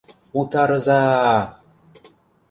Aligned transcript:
Утарыза-а-а!.. 0.39 1.37